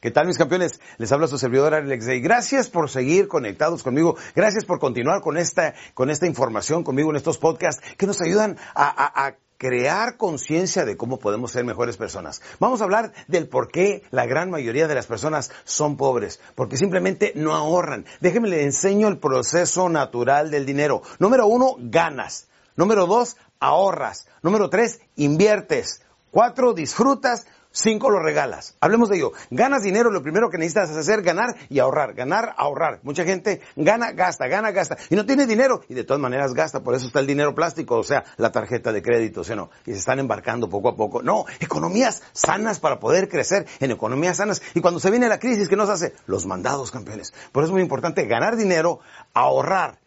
¿Qué 0.00 0.10
tal 0.10 0.26
mis 0.26 0.38
campeones? 0.38 0.80
Les 0.96 1.12
habla 1.12 1.26
su 1.26 1.36
servidor 1.36 1.74
Alex 1.74 2.06
Day. 2.06 2.22
Gracias 2.22 2.70
por 2.70 2.88
seguir 2.88 3.28
conectados 3.28 3.82
conmigo. 3.82 4.16
Gracias 4.34 4.64
por 4.64 4.78
continuar 4.78 5.20
con 5.20 5.36
esta, 5.36 5.74
con 5.92 6.08
esta 6.08 6.26
información 6.26 6.84
conmigo 6.84 7.10
en 7.10 7.16
estos 7.16 7.36
podcasts 7.36 7.82
que 7.98 8.06
nos 8.06 8.22
ayudan 8.22 8.56
a, 8.74 8.88
a, 8.88 9.26
a 9.26 9.36
crear 9.58 10.16
conciencia 10.16 10.86
de 10.86 10.96
cómo 10.96 11.18
podemos 11.18 11.52
ser 11.52 11.66
mejores 11.66 11.98
personas. 11.98 12.40
Vamos 12.58 12.80
a 12.80 12.84
hablar 12.84 13.12
del 13.28 13.46
por 13.46 13.68
qué 13.68 14.02
la 14.10 14.24
gran 14.24 14.48
mayoría 14.48 14.88
de 14.88 14.94
las 14.94 15.06
personas 15.06 15.52
son 15.64 15.98
pobres, 15.98 16.40
porque 16.54 16.78
simplemente 16.78 17.32
no 17.34 17.54
ahorran. 17.54 18.06
Déjenme 18.22 18.48
le 18.48 18.64
enseño 18.64 19.06
el 19.06 19.18
proceso 19.18 19.90
natural 19.90 20.50
del 20.50 20.64
dinero. 20.64 21.02
Número 21.18 21.46
uno, 21.46 21.76
ganas. 21.78 22.48
Número 22.74 23.06
dos, 23.06 23.36
ahorras. 23.58 24.26
Número 24.40 24.70
tres, 24.70 25.00
inviertes. 25.16 26.00
Cuatro, 26.30 26.72
disfrutas. 26.72 27.46
Cinco 27.72 28.10
lo 28.10 28.18
regalas. 28.18 28.76
Hablemos 28.80 29.08
de 29.08 29.16
ello. 29.16 29.32
Ganas 29.50 29.82
dinero, 29.82 30.10
lo 30.10 30.22
primero 30.22 30.50
que 30.50 30.58
necesitas 30.58 30.90
es 30.90 30.96
hacer 30.96 31.22
ganar 31.22 31.54
y 31.68 31.78
ahorrar. 31.78 32.14
Ganar, 32.14 32.52
ahorrar. 32.56 32.98
Mucha 33.04 33.24
gente 33.24 33.60
gana, 33.76 34.10
gasta, 34.10 34.48
gana, 34.48 34.72
gasta. 34.72 34.96
Y 35.08 35.14
no 35.14 35.24
tiene 35.24 35.46
dinero 35.46 35.82
y 35.88 35.94
de 35.94 36.02
todas 36.02 36.20
maneras 36.20 36.52
gasta. 36.52 36.80
Por 36.80 36.96
eso 36.96 37.06
está 37.06 37.20
el 37.20 37.28
dinero 37.28 37.54
plástico, 37.54 37.96
o 37.96 38.02
sea, 38.02 38.24
la 38.38 38.50
tarjeta 38.50 38.92
de 38.92 39.02
crédito, 39.02 39.44
¿sí 39.44 39.52
o 39.52 39.56
no? 39.56 39.70
Y 39.86 39.92
se 39.92 39.98
están 39.98 40.18
embarcando 40.18 40.68
poco 40.68 40.88
a 40.88 40.96
poco. 40.96 41.22
No, 41.22 41.44
economías 41.60 42.22
sanas 42.32 42.80
para 42.80 42.98
poder 42.98 43.28
crecer 43.28 43.66
en 43.78 43.92
economías 43.92 44.38
sanas. 44.38 44.60
Y 44.74 44.80
cuando 44.80 44.98
se 44.98 45.10
viene 45.10 45.28
la 45.28 45.38
crisis, 45.38 45.68
¿qué 45.68 45.76
nos 45.76 45.90
hace? 45.90 46.14
Los 46.26 46.46
mandados, 46.46 46.90
campeones. 46.90 47.32
Por 47.52 47.62
eso 47.62 47.70
es 47.70 47.72
muy 47.72 47.82
importante 47.82 48.26
ganar 48.26 48.56
dinero, 48.56 48.98
ahorrar 49.32 50.00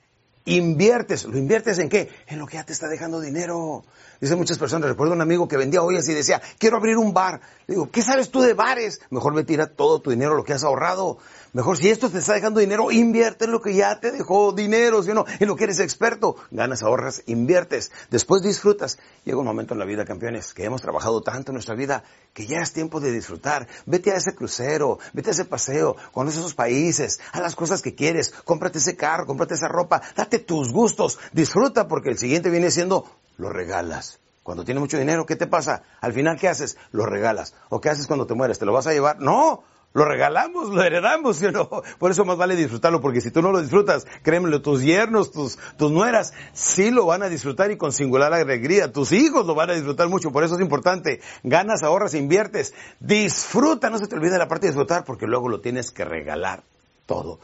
inviertes. 0.46 1.26
¿Lo 1.26 1.38
inviertes 1.38 1.80
en 1.80 1.90
qué? 1.90 2.10
En 2.28 2.40
lo 2.40 2.46
que 2.46 2.58
ya 2.58 2.64
te 2.64 2.74
está 2.74 2.88
dejando 2.88 3.22
dinero. 3.22 3.84
Dicen 4.20 4.38
muchas 4.38 4.58
personas, 4.58 4.90
recuerdo 4.90 5.14
un 5.14 5.22
amigo 5.22 5.48
que 5.48 5.58
vendía 5.58 5.82
ollas 5.82 6.08
y 6.08 6.14
decía, 6.14 6.42
quiero 6.58 6.78
abrir 6.78 6.98
un 6.98 7.14
bar. 7.14 7.42
Digo, 7.68 7.90
¿qué 7.90 8.02
sabes 8.02 8.30
tú 8.30 8.42
de 8.42 8.54
bares? 8.54 9.02
Mejor 9.10 9.34
me 9.34 9.44
tira 9.44 9.68
todo 9.68 10.02
tu 10.02 10.10
dinero, 10.10 10.36
lo 10.36 10.44
que 10.44 10.54
has 10.54 10.64
ahorrado. 10.64 11.18
Mejor 11.54 11.78
si 11.78 11.90
esto 11.90 12.10
te 12.10 12.18
está 12.18 12.34
dejando 12.34 12.60
dinero, 12.60 12.92
invierte 12.92 13.46
en 13.46 13.52
lo 13.52 13.62
que 13.62 13.74
ya 13.74 14.00
te 14.00 14.12
dejó 14.12 14.52
dinero, 14.52 15.04
¿sí 15.04 15.12
o 15.12 15.14
no? 15.14 15.26
En 15.40 15.48
lo 15.48 15.56
que 15.56 15.66
eres 15.66 15.80
experto. 15.80 16.36
Ganas, 16.52 16.84
ahorras, 16.84 17.24
inviertes. 17.28 17.92
Después 18.10 18.42
disfrutas. 18.42 18.98
Llega 19.24 19.38
un 19.38 19.46
momento 19.46 19.74
en 19.74 19.80
la 19.80 19.86
vida, 19.86 20.04
campeones, 20.04 20.54
que 20.54 20.66
hemos 20.66 20.82
trabajado 20.82 21.22
tanto 21.22 21.52
en 21.52 21.54
nuestra 21.54 21.76
vida 21.76 22.04
que 22.34 22.48
ya 22.48 22.58
es 22.58 22.74
tiempo 22.74 23.00
de 23.00 23.12
disfrutar. 23.12 23.68
Vete 23.86 24.12
a 24.12 24.18
ese 24.18 24.36
crucero, 24.36 25.00
vete 25.14 25.30
a 25.30 25.34
ese 25.34 25.46
paseo, 25.46 25.96
conoce 26.12 26.40
esos 26.40 26.56
países, 26.56 27.20
haz 27.32 27.42
las 27.42 27.56
cosas 27.56 27.82
que 27.82 27.96
quieres, 27.96 28.32
cómprate 28.44 28.80
ese 28.80 28.96
carro, 28.96 29.26
cómprate 29.26 29.54
esa 29.54 29.68
ropa, 29.68 30.02
date 30.16 30.40
tus 30.40 30.72
gustos, 30.72 31.20
disfruta 31.32 31.88
porque 31.88 32.10
el 32.10 32.18
siguiente 32.18 32.50
viene 32.50 32.72
siendo, 32.72 33.06
lo 33.38 33.50
regalas. 33.50 34.23
Cuando 34.44 34.66
tienes 34.66 34.82
mucho 34.82 34.98
dinero, 34.98 35.26
¿qué 35.26 35.36
te 35.36 35.48
pasa? 35.48 35.84
Al 36.02 36.14
final, 36.14 36.38
¿qué 36.38 36.50
haces? 36.50 36.78
Lo 36.92 37.06
regalas. 37.06 37.56
¿O 37.70 37.80
qué 37.80 37.90
haces 37.90 38.08
cuando 38.08 38.28
te 38.28 38.34
mueres? 38.34 38.60
¿Te 38.60 38.66
lo 38.66 38.74
vas 38.74 38.88
a 38.88 38.94
llevar? 38.94 39.20
No, 39.20 39.64
lo 39.94 40.06
regalamos, 40.06 40.70
lo 40.70 40.84
heredamos, 40.84 41.38
¿sí 41.38 41.46
o 41.46 41.52
no? 41.52 41.70
Por 41.98 42.12
eso 42.12 42.26
más 42.26 42.38
vale 42.38 42.56
disfrutarlo, 42.56 43.00
porque 43.00 43.22
si 43.22 43.32
tú 43.32 43.42
no 43.42 43.52
lo 43.52 43.62
disfrutas, 43.62 44.06
créemelo, 44.24 44.62
tus 44.62 44.82
yernos, 44.82 45.32
tus, 45.32 45.58
tus 45.78 45.92
nueras, 45.92 46.34
sí 46.52 46.92
lo 46.92 47.06
van 47.06 47.24
a 47.24 47.30
disfrutar 47.30 47.72
y 47.72 47.78
con 47.78 47.94
singular 47.94 48.34
alegría. 48.34 48.92
Tus 48.92 49.12
hijos 49.12 49.46
lo 49.46 49.56
van 49.56 49.70
a 49.70 49.74
disfrutar 49.74 50.10
mucho, 50.10 50.32
por 50.32 50.44
eso 50.44 50.56
es 50.56 50.62
importante. 50.62 51.22
Ganas, 51.44 51.84
ahorras, 51.84 52.14
inviertes. 52.16 52.74
Disfruta, 53.00 53.90
no 53.90 53.98
se 53.98 54.08
te 54.08 54.16
olvide 54.16 54.38
la 54.38 54.48
parte 54.48 54.66
de 54.66 54.72
disfrutar, 54.72 55.06
porque 55.06 55.28
luego 55.28 55.48
lo 55.48 55.62
tienes 55.62 55.92
que 55.92 56.06
regalar 56.06 56.64
todo. 57.06 57.40